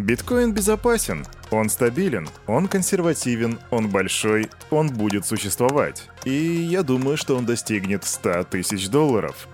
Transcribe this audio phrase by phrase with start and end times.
[0.00, 6.08] Биткоин безопасен, он стабилен, он консервативен, он большой, он будет существовать.
[6.24, 9.46] И я думаю, что он достигнет 100 тысяч долларов.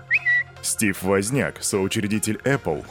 [0.61, 2.85] Стив Возняк, соучредитель Apple.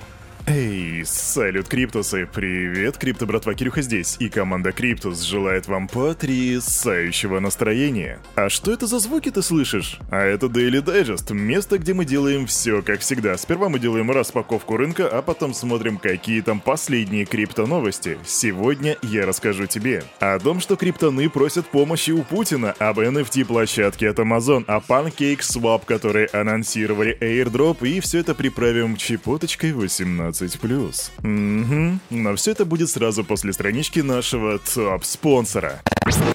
[0.49, 2.29] Эй, салют, Криптусы!
[2.33, 8.21] Привет, Крипто братва Кирюха здесь, и команда Криптус желает вам потрясающего настроения.
[8.37, 9.99] А что это за звуки ты слышишь?
[10.09, 13.37] А это Daily Digest, место, где мы делаем все как всегда.
[13.37, 18.17] Сперва мы делаем распаковку рынка, а потом смотрим, какие там последние крипто-новости.
[18.25, 24.21] Сегодня я расскажу тебе о том, что криптоны просят помощи у Путина, об NFT-площадке от
[24.21, 31.11] Amazon, о PancakeSwap, которые анонсировали airdrop, и все это приправим чепоточкой 18 15+.
[31.19, 31.99] Угу.
[32.11, 35.83] Но все это будет сразу после странички нашего топ-спонсора.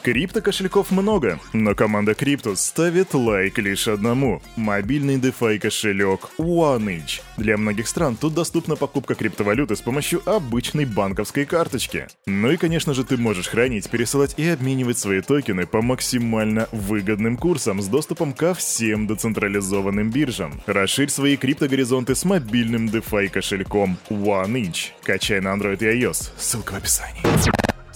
[0.03, 7.21] Крипто-кошельков много, но команда Криптус ставит лайк лишь одному– мобильный DeFi кошелек OneInch.
[7.37, 12.07] Для многих стран тут доступна покупка криптовалюты с помощью обычной банковской карточки.
[12.25, 17.37] Ну и, конечно же, ты можешь хранить, пересылать и обменивать свои токены по максимально выгодным
[17.37, 20.61] курсам с доступом ко всем децентрализованным биржам.
[20.65, 24.91] Расширь свои криптогоризонты с мобильным DeFi кошельком OneInch.
[25.03, 26.31] Качай на Android и iOS.
[26.37, 27.21] Ссылка в описании.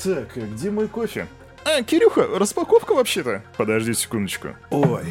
[0.04, 1.28] Так, где мой кофе?
[1.66, 3.44] А, Кирюха, распаковка вообще-то.
[3.58, 4.50] Подожди секундочку.
[4.70, 5.06] Ой,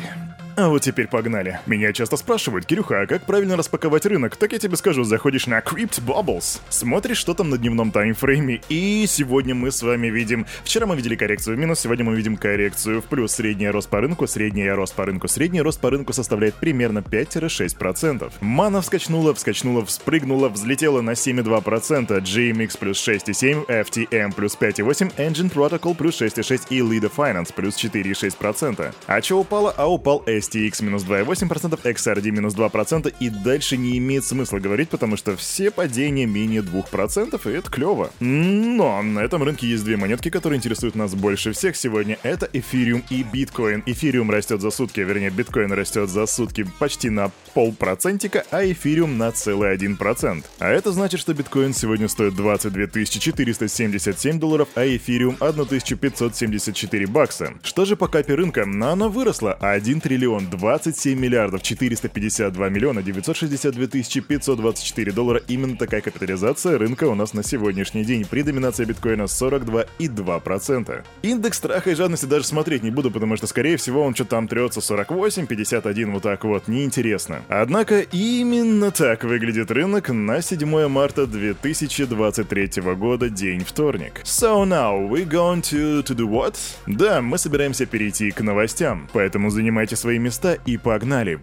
[0.57, 1.61] а вот теперь погнали.
[1.67, 4.37] Меня часто спрашивают, Кирюха, а как правильно распаковать рынок?
[4.37, 9.05] Так я тебе скажу, заходишь на Crypt Bubbles, смотришь, что там на дневном таймфрейме, и
[9.09, 10.47] сегодня мы с вами видим...
[10.65, 13.33] Вчера мы видели коррекцию в минус, сегодня мы видим коррекцию в плюс.
[13.33, 18.33] Средний рост по рынку, средний рост по рынку, средний рост по рынку составляет примерно 5-6%.
[18.41, 25.95] Мана вскочнула, вскочнула, вспрыгнула, взлетела на 7,2%, GMX плюс 6,7, FTM плюс 5,8, Engine Protocol
[25.95, 28.95] плюс 6,6 и Lida Finance плюс 4,6%.
[29.07, 29.75] А что упало?
[29.77, 35.17] А упал STX минус 2,8%, XRD минус 2%, и дальше не имеет смысла говорить, потому
[35.17, 38.11] что все падения менее 2%, и это клево.
[38.21, 42.19] Но на этом рынке есть две монетки, которые интересуют нас больше всех сегодня.
[42.23, 43.83] Это эфириум и биткоин.
[43.87, 49.33] Эфириум растет за сутки, вернее биткоин растет за сутки почти на полпроцентика, а эфириум на
[49.33, 50.45] целый 1%.
[50.59, 57.55] А это значит, что биткоин сегодня стоит 22 477 долларов, а эфириум 1574 бакса.
[57.63, 58.63] Что же по капе рынка?
[58.63, 65.41] Оно выросло 1 триллион триллион 27 миллиардов 452 миллиона 962 тысячи 524 доллара.
[65.49, 71.05] Именно такая капитализация рынка у нас на сегодняшний день при доминации биткоина 42,2%.
[71.23, 74.49] Индекс страха и жадности даже смотреть не буду, потому что, скорее всего, он что-то там
[74.49, 77.43] трется 48, 51, вот так вот, неинтересно.
[77.49, 84.23] Однако именно так выглядит рынок на 7 марта 2023 года, день вторник.
[84.25, 86.57] So now, we going to, to do what?
[86.87, 91.41] Да, мы собираемся перейти к новостям, поэтому занимайте свои места и погнали.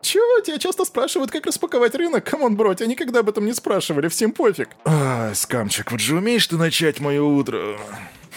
[0.00, 0.40] Чё?
[0.40, 2.24] Тебя часто спрашивают, как распаковать рынок?
[2.24, 4.70] Come on, bro, тебя никогда об этом не спрашивали, всем пофиг.
[4.84, 7.76] А, скамчик, вот же умеешь ты начать мое утро?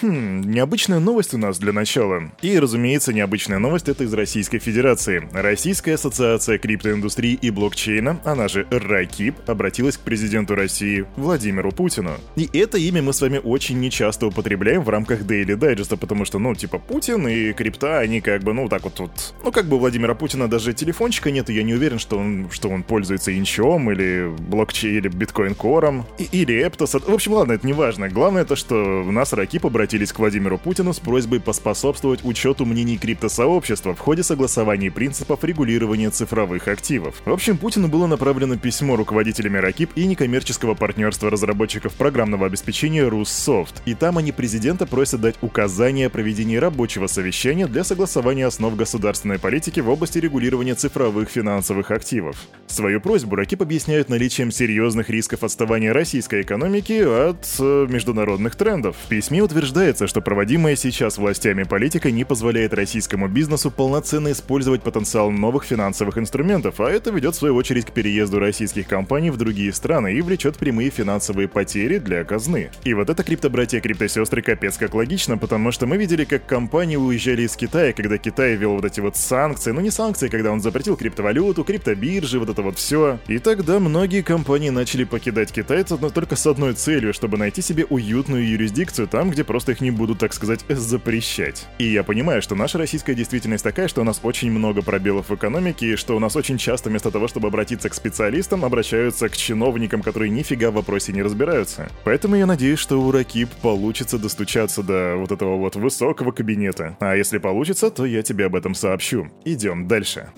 [0.01, 2.31] Хм, необычная новость у нас для начала.
[2.41, 5.29] И, разумеется, необычная новость это из Российской Федерации.
[5.31, 12.13] Российская ассоциация криптоиндустрии и блокчейна, она же РАКИП, обратилась к президенту России Владимиру Путину.
[12.35, 16.39] И это имя мы с вами очень нечасто употребляем в рамках Daily Digest, потому что,
[16.39, 19.75] ну, типа, Путин и крипта, они как бы, ну, так вот, вот ну, как бы
[19.75, 23.37] у Владимира Путина даже телефончика нет, и я не уверен, что он, что он пользуется
[23.37, 26.95] инчом или блокчейн, или биткоин-кором, или Эптос.
[26.95, 28.09] В общем, ладно, это не важно.
[28.09, 32.65] Главное то, что у нас РАКИП обратился обратились к Владимиру Путину с просьбой поспособствовать учету
[32.65, 37.21] мнений криптосообщества в ходе согласования принципов регулирования цифровых активов.
[37.25, 43.81] В общем, Путину было направлено письмо руководителями Ракип и некоммерческого партнерства разработчиков программного обеспечения Руссофт,
[43.85, 49.39] и там они президента просят дать указания о проведении рабочего совещания для согласования основ государственной
[49.39, 52.37] политики в области регулирования цифровых финансовых активов.
[52.67, 58.95] Свою просьбу Ракип объясняют наличием серьезных рисков отставания российской экономики от э, международных трендов.
[59.03, 64.83] В письме утверждается, утверждается, что проводимая сейчас властями политика не позволяет российскому бизнесу полноценно использовать
[64.83, 69.37] потенциал новых финансовых инструментов, а это ведет в свою очередь к переезду российских компаний в
[69.37, 72.69] другие страны и влечет прямые финансовые потери для казны.
[72.83, 77.41] И вот это криптобратья криптосестры капец как логично, потому что мы видели, как компании уезжали
[77.41, 80.95] из Китая, когда Китай ввел вот эти вот санкции, ну не санкции, когда он запретил
[80.95, 83.17] криптовалюту, криптобиржи, вот это вот все.
[83.27, 87.85] И тогда многие компании начали покидать Китай, но только с одной целью, чтобы найти себе
[87.85, 91.67] уютную юрисдикцию там, где просто их не будут, так сказать, запрещать.
[91.77, 95.35] И я понимаю, что наша российская действительность такая, что у нас очень много пробелов в
[95.35, 99.37] экономике, и что у нас очень часто вместо того, чтобы обратиться к специалистам, обращаются к
[99.37, 101.89] чиновникам, которые нифига в вопросе не разбираются.
[102.03, 106.97] Поэтому я надеюсь, что у Ракип получится достучаться до вот этого вот высокого кабинета.
[106.99, 109.29] А если получится, то я тебе об этом сообщу.
[109.45, 110.29] Идем дальше.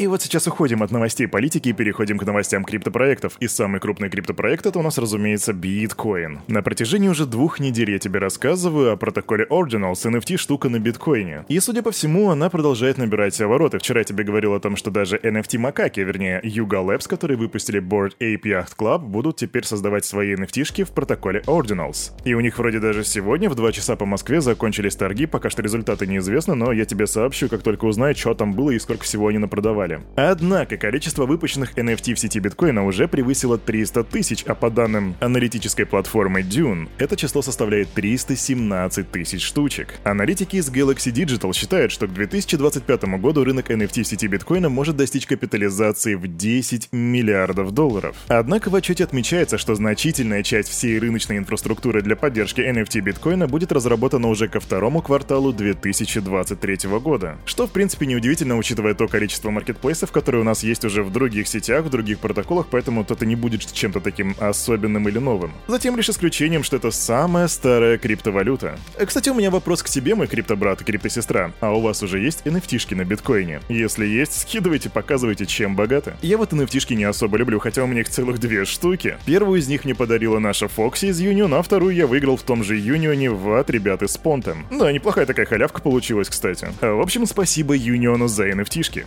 [0.00, 3.36] И вот сейчас уходим от новостей политики и переходим к новостям криптопроектов.
[3.38, 6.40] И самый крупный криптопроект это у нас, разумеется, биткоин.
[6.48, 11.44] На протяжении уже двух недель я тебе рассказываю о протоколе Ordinals, NFT-штука на биткоине.
[11.48, 13.78] И, судя по всему, она продолжает набирать обороты.
[13.78, 18.12] Вчера я тебе говорил о том, что даже NFT-макаки, вернее, Yuga Labs, которые выпустили Board
[18.20, 22.12] Ape Yacht Club, будут теперь создавать свои NFT-шки в протоколе Ordinals.
[22.24, 25.60] И у них вроде даже сегодня в 2 часа по Москве закончились торги, пока что
[25.60, 29.26] результаты неизвестны, но я тебе сообщу, как только узнаю, что там было и сколько всего
[29.26, 30.06] они напродавали далее.
[30.16, 35.84] Однако количество выпущенных NFT в сети биткоина уже превысило 300 тысяч, а по данным аналитической
[35.84, 39.94] платформы Dune, это число составляет 317 тысяч штучек.
[40.04, 44.96] Аналитики из Galaxy Digital считают, что к 2025 году рынок NFT в сети биткоина может
[44.96, 48.16] достичь капитализации в 10 миллиардов долларов.
[48.28, 53.72] Однако в отчете отмечается, что значительная часть всей рыночной инфраструктуры для поддержки NFT биткоина будет
[53.72, 59.69] разработана уже ко второму кварталу 2023 года, что в принципе неудивительно, учитывая то количество маркетплейсов,
[59.70, 63.36] маркетплейсов, которые у нас есть уже в других сетях, в других протоколах, поэтому это не
[63.36, 65.52] будет чем-то таким особенным или новым.
[65.68, 68.78] Затем лишь исключением, что это самая старая криптовалюта.
[68.96, 71.52] Э, кстати, у меня вопрос к тебе, мой криптобрат и криптосестра.
[71.60, 73.60] А у вас уже есть nft на биткоине?
[73.68, 76.14] Если есть, скидывайте, показывайте, чем богаты.
[76.22, 79.16] Я вот nft не особо люблю, хотя у меня их целых две штуки.
[79.26, 82.64] Первую из них мне подарила наша Фокси из Union, а вторую я выиграл в том
[82.64, 84.66] же Юнионе в от ребят из Понтем.
[84.70, 86.68] Да, неплохая такая халявка получилась, кстати.
[86.80, 89.04] А, в общем, спасибо Юниону за nft -шки.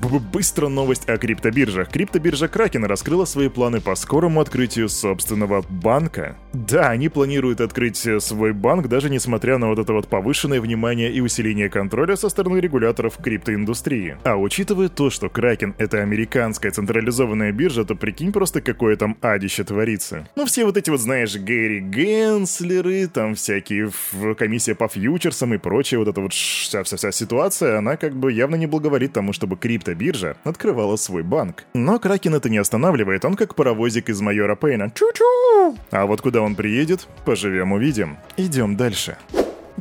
[0.00, 1.90] Быстро новость о криптобиржах.
[1.90, 6.36] Криптобиржа Кракен раскрыла свои планы по скорому открытию собственного банка.
[6.52, 11.20] Да, они планируют открыть свой банк, даже несмотря на вот это вот повышенное внимание и
[11.20, 14.16] усиление контроля со стороны регуляторов криптоиндустрии.
[14.24, 19.64] А учитывая то, что Кракен— это американская централизованная биржа, то прикинь просто, какое там адище
[19.64, 20.28] творится.
[20.34, 23.90] Ну, все вот эти вот, знаешь, Гэри Генслеры, там всякие
[24.36, 28.66] комиссия по фьючерсам и прочее, вот эта вот вся-вся-вся ситуация, она как бы явно не
[28.66, 31.64] благоволит тому, чтобы крипто криптобиржа открывала свой банк.
[31.74, 34.90] Но Кракен это не останавливает, он как паровозик из майора Пейна.
[34.90, 35.76] Чу-чу!
[35.90, 38.18] А вот куда он приедет, поживем увидим.
[38.36, 39.16] Идем дальше.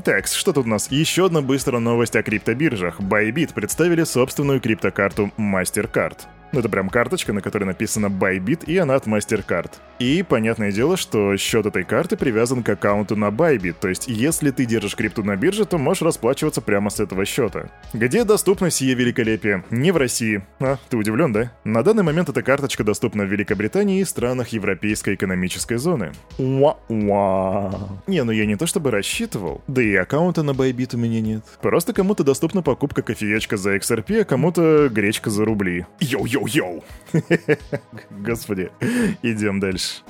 [0.03, 0.91] Так, что тут у нас?
[0.91, 2.99] Еще одна быстрая новость о криптобиржах.
[2.99, 6.17] Bybit представили собственную криптокарту MasterCard.
[6.51, 9.71] Ну, это прям карточка, на которой написано Bybit, и она от MasterCard.
[9.99, 14.49] И понятное дело, что счет этой карты привязан к аккаунту на Bybit, то есть если
[14.51, 17.69] ты держишь крипту на бирже, то можешь расплачиваться прямо с этого счета.
[17.93, 19.63] Где доступно сие великолепие?
[19.69, 20.41] Не в России.
[20.59, 21.51] А, ты удивлен, да?
[21.65, 26.13] На данный момент эта карточка доступна в Великобритании и странах Европейской экономической зоны.
[26.37, 27.99] Уа-уа.
[28.07, 31.43] Не, ну я не то чтобы рассчитывал, да и аккаунта на Bybit у меня нет.
[31.61, 35.85] Просто кому-то доступна покупка кофеечка за XRP, а кому-то гречка за рубли.
[35.99, 36.38] Йоу-йоу!
[36.39, 36.83] Йоу-йоу!
[38.11, 38.71] Господи,
[39.23, 40.01] идем дальше.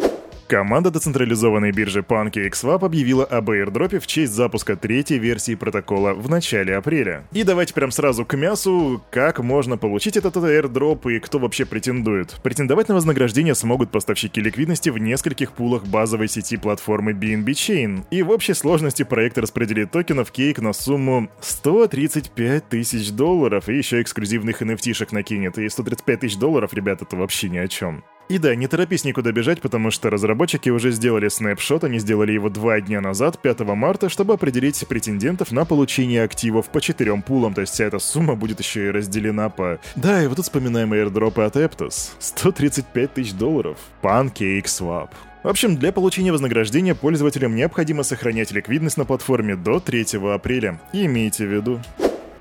[0.49, 6.75] Команда децентрализованной биржи PancakeSwap объявила об airdropе в честь запуска третьей версии протокола в начале
[6.75, 7.23] апреля.
[7.31, 12.39] И давайте прям сразу к мясу, как можно получить этот airdrop и кто вообще претендует.
[12.41, 18.05] Претендовать на вознаграждение смогут поставщики ликвидности в нескольких пулах базовой сети платформы BNB Chain.
[18.09, 24.01] И в общей сложности проект распределит токенов Cake на сумму 135 тысяч долларов и еще
[24.01, 25.59] эксклюзивных NFT-шек накинет.
[25.59, 28.03] И 135 тысяч долларов, ребят, это вообще ни о чем.
[28.29, 32.49] И да, не торопись никуда бежать, потому что разработчики уже сделали снапшот, они сделали его
[32.49, 37.61] два дня назад, 5 марта, чтобы определить претендентов на получение активов по четырем пулам, то
[37.61, 39.79] есть вся эта сумма будет еще и разделена по...
[39.95, 42.11] Да, и вот тут вспоминаем airdropы от Aptos.
[42.19, 43.79] 135 тысяч долларов.
[44.03, 45.09] PancakeSwap.
[45.41, 50.79] В общем, для получения вознаграждения пользователям необходимо сохранять ликвидность на платформе до 3 апреля.
[50.93, 51.81] И имейте в виду.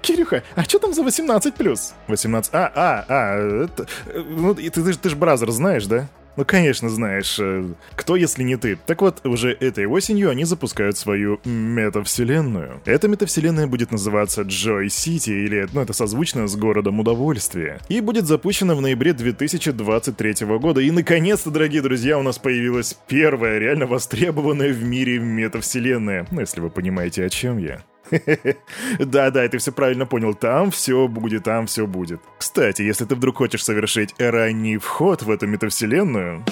[0.02, 1.94] Кирюха, а что там за 18 плюс?
[2.06, 2.54] 18.
[2.54, 6.08] А, а, а, это, ну ты, ты, ты же бразер знаешь, да?
[6.38, 8.78] Ну, конечно, знаешь, э, кто, если не ты.
[8.86, 12.80] Так вот, уже этой осенью они запускают свою метавселенную.
[12.84, 17.80] Эта метавселенная будет называться Joy City, или, ну, это созвучно с городом удовольствия.
[17.88, 20.80] И будет запущена в ноябре 2023 года.
[20.80, 26.28] И, наконец-то, дорогие друзья, у нас появилась первая реально востребованная в мире метавселенная.
[26.30, 27.82] Ну, если вы понимаете, о чем я.
[28.98, 30.34] Да-да, ты все правильно понял.
[30.34, 32.20] Там все будет, там все будет.
[32.38, 36.44] Кстати, если ты вдруг хочешь совершить ранний вход в эту метавселенную...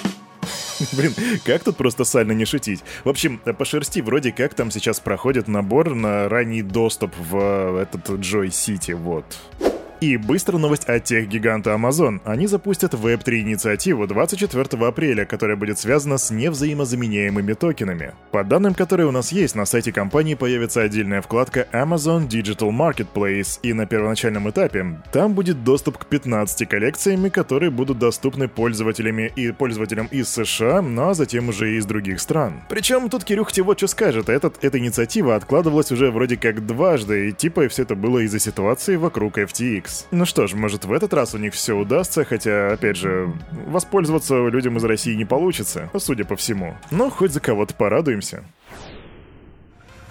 [0.93, 2.83] Блин, как тут просто сально не шутить?
[3.03, 8.09] В общем, по шерсти вроде как там сейчас проходит набор на ранний доступ в этот
[8.09, 9.25] Joy City, вот.
[9.99, 12.21] И быстрая новость от тех гиганта Amazon.
[12.23, 18.13] Они запустят Web3 инициативу 24 апреля, которая будет связана с невзаимозаменяемыми токенами.
[18.31, 23.59] По данным, которые у нас есть, на сайте компании появится отдельная вкладка Amazon Digital Marketplace,
[23.63, 29.51] и на первоначальном этапе там будет доступ к 15 коллекциями, которые будут доступны пользователями и
[29.51, 32.61] пользователям из США, ну а затем уже и из других стран.
[32.69, 37.29] Причем тут Кирюх тебе вот что скажет, этот, эта инициатива откладывалась уже вроде как дважды,
[37.29, 39.86] и типа все это было из-за ситуации вокруг FTX.
[39.87, 40.05] FTX.
[40.11, 43.31] Ну что ж, может в этот раз у них все удастся, хотя, опять же,
[43.67, 46.75] воспользоваться людям из России не получится, судя по всему.
[46.91, 48.43] Но хоть за кого-то порадуемся.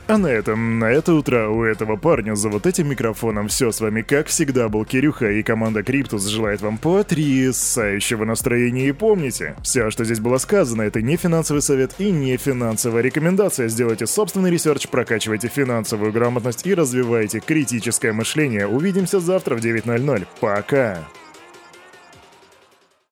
[0.08, 3.80] А на этом, на это утро у этого парня за вот этим микрофоном все с
[3.80, 9.90] вами как всегда был Кирюха и команда Криптус желает вам потрясающего настроения и помните, все,
[9.90, 13.66] что здесь было сказано, это не финансовый совет и не финансовая рекомендация.
[13.66, 18.68] Сделайте собственный research, прокачивайте финансовую грамотность и развивайте критическое мышление.
[18.68, 20.24] Увидимся завтра в 9.00.
[20.40, 20.98] Пока!